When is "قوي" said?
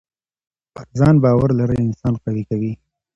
2.23-2.43